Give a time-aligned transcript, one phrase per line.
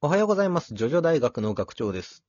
[0.00, 0.74] おはようございます。
[0.74, 2.22] ジョジョ大学の学長です。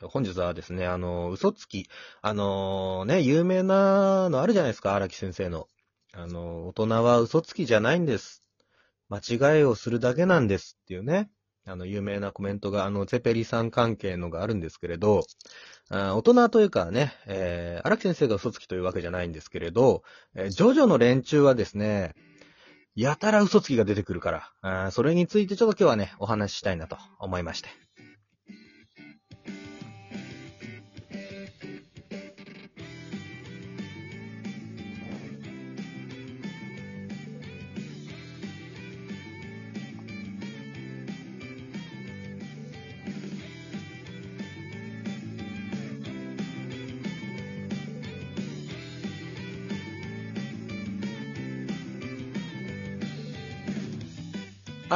[0.00, 1.90] 本日はですね、あの、嘘つき、
[2.22, 5.68] あのね、有名なのあるじゃないですか、荒木先生の。
[6.14, 8.40] あの、大人は嘘つきじゃないんです。
[9.10, 11.28] 間違いをするだけなんですっていうね、
[11.66, 15.26] あの、有名なコメントが、あの、ゼペリさん関係のがあるんですけれど、
[15.90, 20.02] あ大人というかね、えー、荒木先生が嘘つきというわけじゃないんですけれど、
[20.34, 22.14] えージョジョの連中はですね、
[22.96, 27.85] やたら嘘つきが出てくるから、あーそれについてちょっと今日はね、お話ししたいなと思いまして。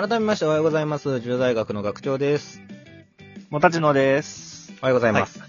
[0.00, 1.20] 改めましておはようございます。
[1.20, 2.62] 中大学の学長です。
[3.50, 4.72] もたちのです。
[4.80, 5.42] おはようございます。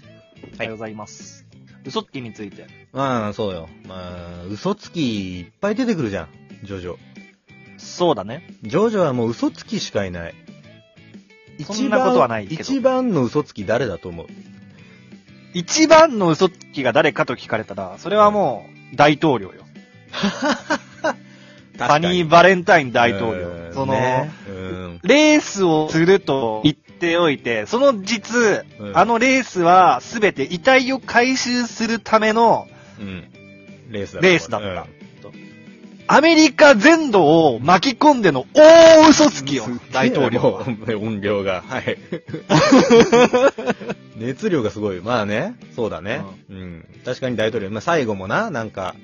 [0.56, 1.46] おはようございます。
[1.86, 2.66] 嘘つきについて。
[2.92, 3.70] まあ、そうよ。
[3.86, 6.28] まあ、嘘つきいっぱい出てくるじゃん。
[6.64, 6.96] ジョジョ。
[7.78, 8.46] そうだね。
[8.62, 10.34] ジョジョはもう嘘つきしかいない。
[11.64, 14.26] そんなことはないけど一番の嘘つき誰だと思う？
[15.54, 19.62] 一番の嘘つきが誰かと聞かれたら、それはもう、大統領よ。
[20.12, 23.61] ファニー・バレンタイン大統領。
[23.72, 32.68] うんその、ねうんレースをすると言っておいて、その実、うんあのレースはすべて遺体を回収するための
[33.00, 33.28] うん。
[33.90, 34.86] レースだレースだった。
[36.08, 40.62] アメリカ全土を巻き込んでの大嘘つきよ、大統領
[41.00, 41.62] 音量が。
[41.66, 41.96] はい。
[44.18, 45.00] 熱量がすごい。
[45.00, 45.54] まあね。
[45.74, 46.22] そうだね。
[46.50, 46.84] うん。
[47.04, 47.70] 確かに大統領。
[47.70, 48.94] まあ最後もな、なんか、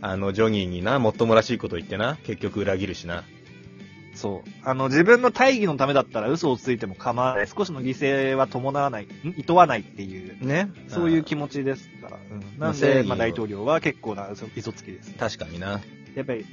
[0.00, 3.24] あの、ジョニーにな、もっともらしいこと言ってな、結局裏切るしな。
[4.18, 4.50] そう。
[4.64, 7.46] あの、自分の大義のためだったら嘘をついても構わない。
[7.46, 9.08] 少しの犠牲は伴わない、ん？
[9.36, 10.70] 厭わないっていう、ね。
[10.88, 12.16] そういう気気持ちですから。
[12.16, 15.14] うん、まあなんで、まあ大統領は結構な嘘嘘つきです。
[15.14, 15.80] 確かにな。
[16.16, 16.44] やっぱり、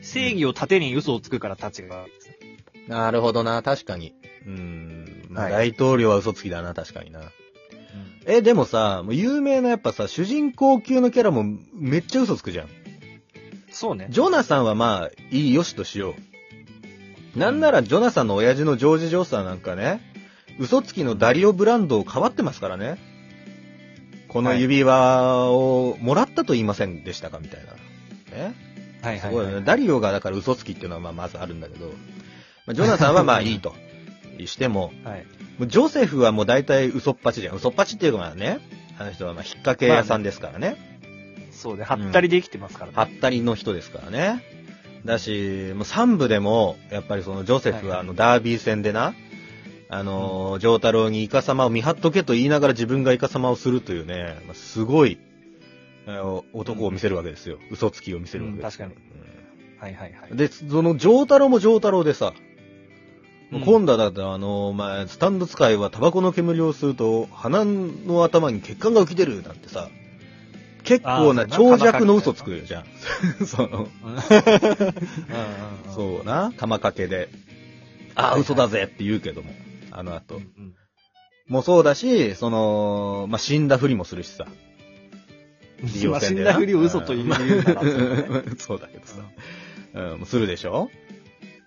[0.00, 2.36] 正義を盾に嘘をつくから立ちが悪いですね。
[2.88, 4.14] なるほどな、確かに。
[4.46, 5.26] うん。
[5.28, 7.20] まあ、はい大統領は嘘つきだな、確かにな。
[8.24, 11.44] え、でもさ、もう有名なやっぱさ、主人公級のキャラも
[11.74, 12.68] めっちゃ嘘つくじゃん。
[13.70, 14.06] そうね。
[14.10, 16.31] ジョナサンはまあ、いいよしとしよう。
[17.36, 20.00] なんならジョナサンの親父のジョージ・ジョーサーなんかね、
[20.58, 22.98] 嘘つきのダリオ・ブランドを変わってますからね。
[24.28, 27.72] この指輪をもらったと言いませんでしたかみたいな。
[28.36, 28.54] ね？
[29.02, 29.64] はいすごいよね。
[29.64, 31.86] ダリオがだから嘘つきっていうのはまあまずあるんだけど、
[32.66, 33.74] まあ、ジョナサンはまあいいと。
[34.46, 35.26] しても、はい。
[35.58, 37.56] もうジョセフはもう大体嘘っぱちじゃん。
[37.56, 38.58] 嘘っぱちっていうのはね、
[38.98, 40.76] あの人はまあ引っ掛け屋さんですからね。
[41.52, 41.84] そうね。
[41.84, 42.96] はったりで生きてますからね。
[42.96, 44.42] はったりの人ですからね。
[45.04, 49.14] だし、もう3部でも、やっぱりそのジョセフはあのダービー戦でな、
[49.88, 55.18] あのー、ジョータロウにイカ様を見張っとけと言いながら自分がイカ様をするというね、まあすごい、
[56.52, 57.58] 男を見せるわけですよ。
[57.70, 58.86] 嘘つきを見せるわけですよ。
[58.86, 59.12] うん確
[59.82, 60.30] はいはいはい。
[60.30, 60.36] うん。
[60.36, 62.34] で、そのジョータロウもジョータロウでさ、
[63.50, 69.90] もううん今度はだってあの、お前、スタンド使いはタバコの煙を吸うと、鼻の頭に血管が浮き出るなんてさ、
[70.84, 72.84] 結構な長尺の嘘つくじゃん。
[73.46, 73.88] その、
[75.94, 77.28] そうな、玉掛けで、
[78.14, 79.52] ああ、嘘だぜって言うけども、
[79.90, 80.40] あの後。
[81.48, 84.46] もうそうだし、その、まあ、死んだふりもするしさ。
[85.86, 89.16] 死戦でなんだふりを嘘と言うならそうだね そうだけどさ。
[89.94, 90.90] うん、するでしょ？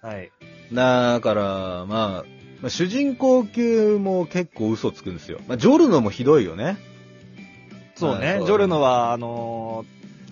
[0.02, 0.32] はい。
[0.74, 2.26] だから、まあ、
[2.62, 5.40] まあ、主人公級も結構嘘つくんですよ。
[5.48, 6.78] まあ、ジョルノもひどいよね。
[7.96, 8.40] そうね。
[8.46, 9.86] ジョルノは、あの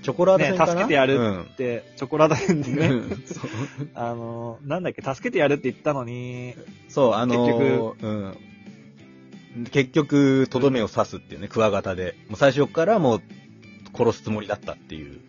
[0.03, 0.71] チョコラートね、戦かな？
[0.71, 1.41] 助けてやるうん。
[1.43, 3.03] って、チョコラート編でね、
[3.95, 6.55] あのー、なんだっけ、助けてやるって言ったのに、
[6.89, 8.37] そう、あのーうん。
[9.71, 12.15] 結局、とどめを刺すっていうね、クワガタで。
[12.27, 13.21] もう最初からもう、
[13.95, 15.19] 殺すつもりだったっていう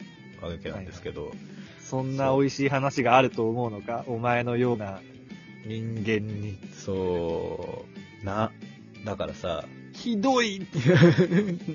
[0.43, 1.33] わけなんですけど。
[1.79, 5.01] そんな美味しい話があると思うのか、お前のような
[5.67, 6.59] 人間に。
[6.73, 7.85] そ
[8.23, 8.51] う、な、
[9.05, 9.65] だからさ、
[9.95, 10.61] ひどい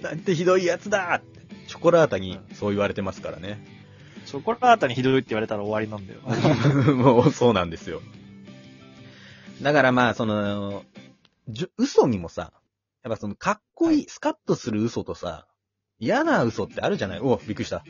[0.02, 3.66] なんてひどいやつだって、チョコラータにそう言われてますからね。
[4.26, 6.22] チョコラータにひどいって言われたら終わりなんだよ。
[6.96, 8.02] もうそうなんですよ。
[9.62, 10.86] だからまあ、その、
[11.48, 12.54] じゅ嘘にもさ、
[13.04, 15.48] やっぱその、かっこいい、スカッとする嘘とさ、
[15.98, 17.20] 嫌な嘘ってあるじゃない？
[17.20, 17.84] おびっくりした。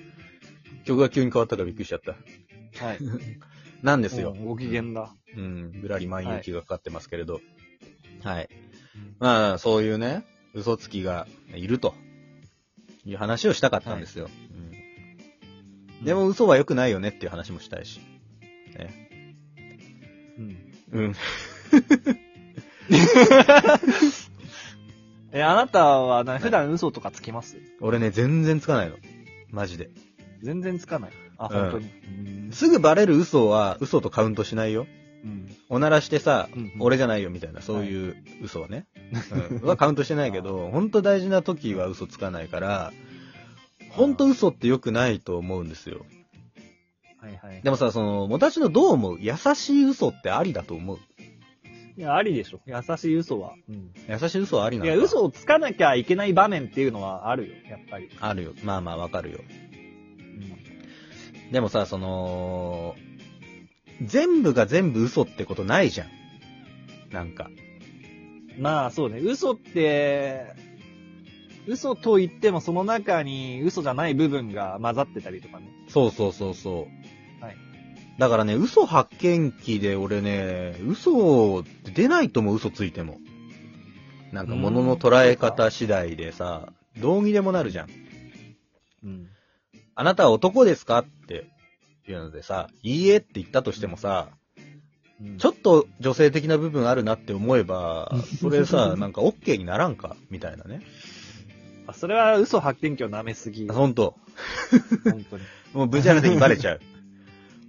[0.86, 2.14] 曲が急に変わったからびっくりしちゃった。
[2.86, 2.98] はい。
[3.84, 4.34] なんですよ。
[4.34, 5.14] ご機嫌だ。
[5.36, 7.42] うん、ぶらり万有期がかかってますけれど。
[8.24, 8.50] はい。
[9.20, 11.94] まあ、そういうね、嘘つきがいると、
[13.06, 14.30] いう話をしたかったんですよ。
[16.00, 18.00] うん、でも嘘は良くないよねっていう話もしたいし。
[18.78, 19.10] ね。
[20.38, 20.58] うん、
[20.92, 21.16] うん。
[25.32, 27.58] え、あなたはな普段嘘とかつきます？
[27.82, 28.96] 俺ね、全然つかないの。
[29.50, 29.90] マジで。
[30.42, 31.12] 全然つかない。
[31.38, 31.90] あ、うん本当に。
[32.46, 34.88] うんすぐバレる嘘は嘘とカウントしないよ。
[35.24, 35.56] うん。
[35.70, 38.86] おならしてさ、うんうん俺じゃないよみたいな、そういう嘘はね。
[39.62, 42.94] うん、はカウントしてないけど、ほんと大事な時は嘘つかないから、
[43.90, 46.06] ほんと嘘って良くないと思うんですよ。
[47.18, 47.62] はいはい。
[47.62, 51.00] でもさ、その、もたちのどう思う優しい嘘ってありだと思う？
[51.98, 52.62] いや、ありでしょ。
[52.66, 53.56] 優しい嘘は。
[53.68, 53.92] うん。
[54.08, 58.10] 優しい嘘はありないのや、嘘をつかなきゃいけない場面っていうのはあるよ、やっぱり。
[58.22, 58.54] あるよ。
[58.64, 59.40] まあまあわかるよ。
[59.42, 59.44] う
[61.50, 61.52] ん。
[61.52, 62.96] でもさ、その、
[64.04, 66.08] 全部が全部嘘ってことないじゃん。
[67.12, 67.50] なんか。
[68.58, 69.20] まあ、そうね。
[69.20, 70.54] 嘘って、
[71.68, 75.68] 嘘と言ってもその中に嘘じゃない部分が混ざってたりとかね。
[75.88, 76.88] そうそうそうそ
[77.42, 77.44] う。
[77.44, 77.58] はい。
[78.18, 83.20] だからね、嘘発見器で俺ね、嘘って出ないとも嘘ついても。
[84.32, 87.90] なんか物の捉え方次第でさ、どうにでもなるじゃん。
[89.04, 89.28] うん。
[89.96, 91.48] あなたは男ですかって
[92.12, 94.30] いうのでさ、いいえって言ったとしてもさ、
[95.38, 100.16] ちょっっと女性的な部分あるなって思えば、 それさ、なんか OK にならんか？
[100.30, 100.82] みたいなね。
[101.88, 103.68] と、それは嘘発見器を舐めすぎ。
[103.68, 104.16] ほんと。
[105.04, 105.44] 本当に。
[105.74, 106.80] もうブチャラ的にバレちゃう。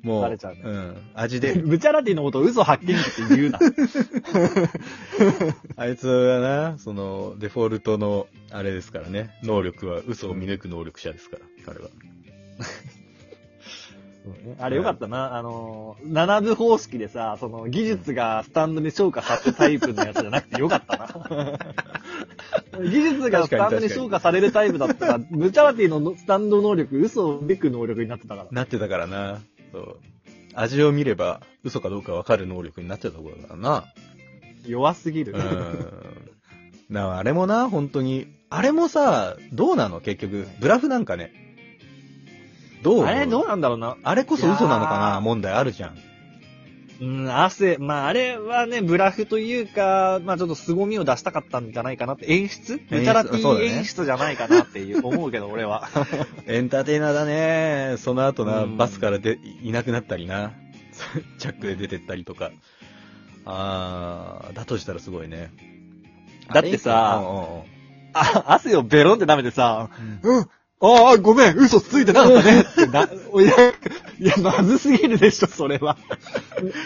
[0.03, 0.97] もう、バレちゃうねん。
[1.15, 3.59] 味で、 ブチャラティのことを嘘発見器って言うな。
[5.77, 9.31] あいつはな、その、デフォルトの、あれですからね。
[9.43, 11.91] 能力は嘘を見抜く能力者ですから、彼は。
[14.59, 15.37] あれよかったな。
[15.37, 21.59] あの、七部方式でさ、その技術がスタンドに昇華されるタイプのやつじゃなくてよかったな。
[22.85, 28.49] 技術がスタンドに昇華されるタイプだったら、ブチャラティのスタンド能力、嘘をめく能力になってたから。
[28.51, 29.41] なってたからな。
[29.73, 29.99] そう。
[30.55, 33.85] 味を見れば、嘘かどうかわかる能力になってたところだからな。
[34.67, 35.33] 弱すぎる。
[35.33, 36.95] うん。
[36.95, 38.27] なあれもな、本当に。
[38.51, 40.01] あれもさ、どうなの？
[40.01, 40.47] 結局。
[40.61, 41.50] ブラフなんかね。
[42.83, 43.05] どう？
[43.05, 43.97] あれどうなんだろうな。
[44.03, 45.99] あれこそ嘘なのかいやーな問題あるじゃん。
[47.03, 52.77] うん、汗、まああれはね、ブラフというか、まあちょっと凄みを出したかったんじゃないかなって、演出？
[52.77, 55.89] ブチャラティそうだね演出じゃないかなっていう、思うけど、 俺は。
[56.47, 57.95] エンターテイナーだね。
[57.97, 60.53] その後な、うんバスからでいなくなったりな。
[61.39, 62.51] チャックで出てったりとか。
[63.47, 65.51] あー、だとしたらすごいね。
[66.53, 67.63] だってさあれうんうんうん
[68.13, 69.89] あ、汗をベロンって舐めてさ、
[70.23, 70.47] うん。
[70.83, 73.07] ああ、ごめん、嘘ついてなかったねってな、い
[73.47, 73.71] や、
[74.19, 75.99] いや、まずすぎるでしょ、それは。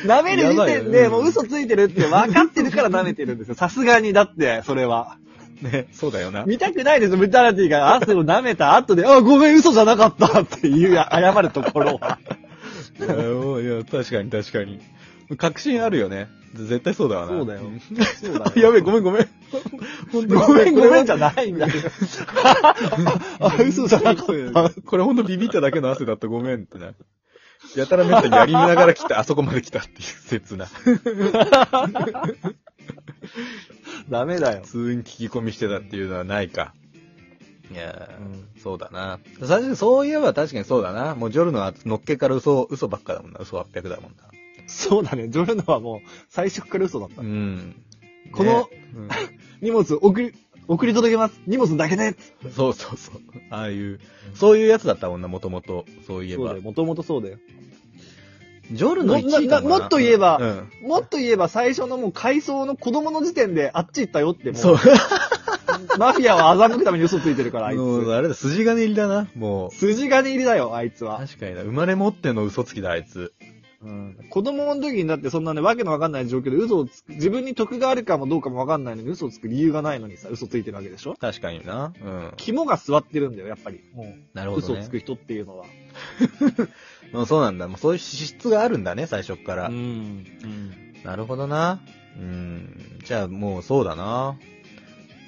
[0.05, 3.55] 舐める時点で、うんもう嘘ついてるって分かってるから舐めてるんですよ。
[3.55, 5.19] さすがに、だって、それは。
[5.63, 6.45] ね、そうだよな。
[6.45, 12.19] 見たくないですよ、ブタラティが汗を舐めた後で、あ、ごめん、嘘じゃなかったっていう、謝るところは。
[12.99, 14.81] いや、確かに確かに。
[15.39, 16.29] 確信あるよね。
[16.55, 17.29] 絶対そうだわな。
[17.29, 19.29] そうだよん そうだやべえ、ごめんごめん。
[20.13, 20.23] ご
[20.55, 21.73] めん、ごめんじゃなないんだよ。
[23.41, 24.83] あ、嘘じゃなかった。
[24.83, 26.93] これほんとビビっただけの汗だったごめんってな。
[27.77, 30.69] やたらめったにやり見ながら来て、あそこまで来たっていう説な。
[34.09, 34.69] ダメだよ普。
[34.69, 36.75] 通に聞き込みしてたっていうのはないか。
[37.71, 39.19] いやー、うんそうだな。
[39.41, 41.15] 最初にそういえば確かにそうだな。
[41.15, 43.41] もうジョルノはのっけから嘘、嘘ばっかだもんな。
[43.41, 44.25] 嘘800だもんな。
[44.67, 45.99] そうだね、ジョルノはもう、
[46.29, 47.25] 最初から嘘だったう。
[47.25, 47.83] ん。
[48.33, 49.09] このねうん
[49.65, 50.35] 荷物送り、
[50.69, 51.41] 送り届けます。
[51.47, 52.17] 荷物だけね。
[52.55, 53.21] そうそうそう。
[53.49, 53.99] ああいう、
[54.35, 55.87] そういうやつだったもんな、もともと。
[56.07, 56.63] そういえばそうだよ。。
[56.63, 57.39] もともとそうだよ。
[58.71, 60.39] ジョルノ1位かもっと言えば
[60.83, 60.89] うん。
[60.89, 64.79] もっと言えば最初のもう階層の子供の時点であっち行ったよってもう、そう。
[65.99, 68.13] マフィアは欺くために嘘ついてるから、あいもうつ。
[68.13, 69.71] あれだ、筋金入りだな、もう。
[69.75, 71.19] 筋金入りだよ、あいつは。
[71.19, 71.63] 確かにな。
[71.63, 73.33] 生まれ持っての嘘つきだ、あいつ。
[73.85, 81.15] うん、子供の時にだってそんなね、わけのわかんない状況で嘘をつく、自分に得があるかもどうかもわかんないのに嘘をつく理由がないのにさ、嘘ついてるわけでしょ？
[81.21, 81.93] 確かにな。
[82.03, 82.33] うん。
[82.37, 83.81] 肝が座ってるんだよ、やっぱり。
[83.93, 84.75] もう、なるほど、ね。
[84.75, 85.67] 嘘をつく人っていうのは。
[87.13, 87.69] も うそうなんだ。
[87.69, 89.69] もうそういう資質があるんだね、最初っから。
[89.69, 89.75] うん。
[89.75, 89.79] う
[90.47, 90.73] ん。
[91.05, 91.81] なるほどな。
[92.19, 92.99] うん。
[93.05, 94.39] じゃあもうそうだな。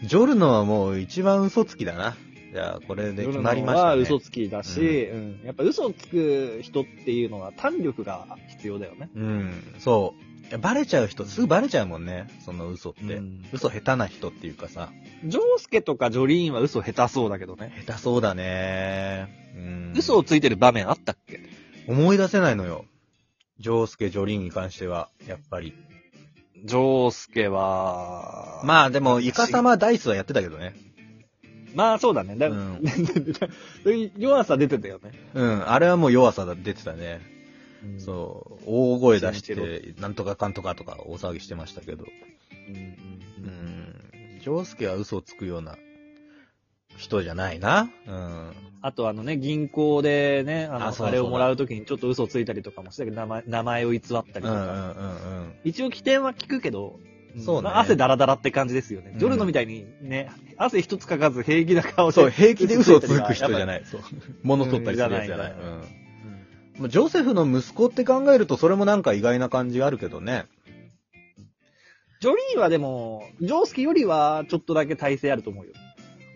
[0.05, 2.17] ジョルノはもう一番嘘つきだな。
[2.53, 3.89] じゃあこれで決まりましたね。
[3.91, 5.41] は嘘つきだし、うん。
[5.45, 9.11] やっぱ嘘をつく人っていうのは胆力が必要だよね。
[9.15, 9.75] うん。
[9.79, 10.15] そ
[10.53, 10.59] う。
[10.59, 12.29] バレちゃう人、すぐバレちゃうもんね。
[12.45, 13.03] その嘘って。
[13.17, 14.91] うん嘘下手な人っていうかさ。
[15.25, 17.73] ジョースケとかジョリーンは嘘下手そうだけどね。
[17.85, 19.53] 下手そうだね。
[19.57, 19.93] うん。
[19.97, 21.41] 嘘をついてる場面あったっけ？
[21.89, 22.85] 思い出せないのよ。
[23.59, 25.75] ジョースケ、ジョリーンに関しては、やっぱり。
[26.65, 30.75] ジョースケは、まあでも、イカサマダイスはやってたけどね。
[31.77, 32.37] まあそうだね。
[32.37, 32.81] だうん
[34.17, 35.13] 弱さ出てたよね。
[35.35, 35.71] うん。
[35.71, 37.21] あれはもう弱さが出てたね。
[37.99, 38.65] うそう。
[38.67, 42.07] 大声出して、なんとかかんとかとか大騒ぎしてましたけど。
[42.69, 44.41] うんううんん。
[44.41, 45.77] ジョースケは嘘をつくような
[46.97, 47.91] 人じゃないな。
[48.07, 48.53] うん。
[48.81, 54.97] あとあのね、銀行でね、あの、あそれをもらうときにちょっと嘘ついたりとかもしたけど、名前、名前を偽ったりとうんうんうんか。
[54.99, 55.55] うん。
[55.65, 59.11] 一応起点は聞くけど、んそうねまあ汗だらだらって感じですよね。
[59.13, 62.15] うんジョルノみたいにね、汗一つかかず平気な顔で。
[62.15, 63.67] そう、平気で嘘をつく人じゃい。
[63.67, 63.83] ない。
[63.85, 64.01] そう。
[64.43, 65.53] 物取ったりするやつじゃない。
[65.53, 65.77] うんじゃない
[66.77, 66.81] うん。
[66.81, 70.47] もうジョセフの息子って考えると、それもなんか意外な感じがあるけどね。
[72.21, 75.73] ジョリーはでも、ジョースケよりはちょっとだけ体勢あると思うよ。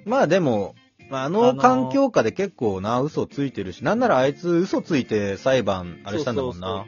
[0.04, 0.74] まあでも、
[1.10, 6.86] まあああののー環境下で結構な、嘘ついてるし、なんならあいつ嘘ついて裁判、あれしたんだもんな。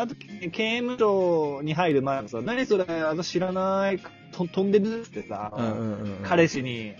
[0.00, 3.98] あと、刑務所に入る前もさ、何それ、私知らない、
[4.32, 5.52] と飛んでるってさ。
[6.22, 6.94] 彼氏に、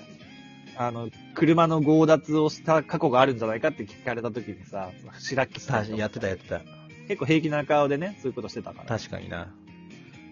[0.77, 5.87] あの、車の強奪をした過去があるんじゃないかって聞かれた時にさ、白木さん。
[5.87, 6.61] たやってたやってた。
[7.09, 8.87] 結構平気な顔でね、そういうことしてたから。
[8.87, 9.53] 確かにな。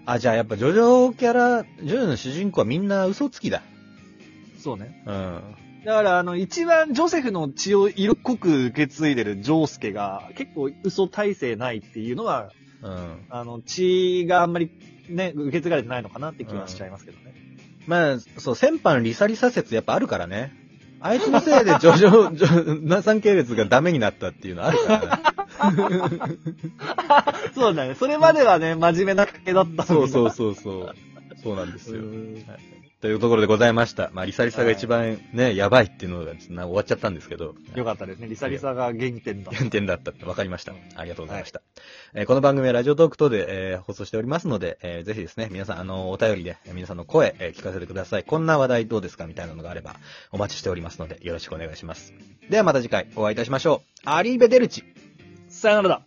[0.06, 3.62] あ、じゃあやっぱジョジョキャラ、ジョジョの主人公はみんな嘘つきだ。
[4.58, 5.02] そうね。
[5.06, 5.63] うん。
[5.84, 12.50] だから、あの、一番ジョセフの血を色濃く受け継いでるジョースケが、結構嘘体制ないっていうのは、
[12.82, 13.26] うん。
[13.28, 14.70] あの、血があんまり
[15.08, 17.34] ね、受け継がれてないのかなって気はしちゃいますけどね。
[17.86, 20.52] まあ、そう、先般リサリサ説やっぱあるからね。
[21.00, 26.38] あいつのせいでジョ ジョ、ジョ、ナサン系列がダメになったっていうのあるからね。
[27.54, 27.94] そうだね。
[27.94, 30.30] それまではね、真面目な家系だったそうそうう。
[30.30, 30.94] そうそう。
[31.44, 32.00] そうなんですよ。
[32.00, 32.44] うん
[33.00, 34.08] というところでございました。
[34.14, 37.54] まあ、リサリサが一番ね、やばいっていうのが終わっちゃったんですけど。
[37.74, 38.28] よかったですね。
[38.28, 39.52] リサリサが原点だ。
[39.52, 40.72] 原点だったって分かりました。
[40.96, 41.60] ありがとうございました。
[42.14, 48.24] えーこの番組はラジオトーク等で、えー放送しておりますので、えーぜひですね、皆さん、あの、お便りで、えー皆さんの声、えー聞かせてください。
[48.24, 49.96] こんな話題どうですかみたいなのがあれば、
[50.32, 52.14] お待ちしておりますので、よろしくお願いします。
[52.48, 54.08] ではまた次回お会いいたしましょう。
[54.08, 54.82] アリーベデルチ
[55.50, 56.02] さよならだ。